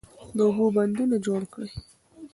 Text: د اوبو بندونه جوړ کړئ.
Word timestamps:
د 0.35 0.37
اوبو 0.47 0.65
بندونه 0.77 1.15
جوړ 1.25 1.41
کړئ. 1.53 1.71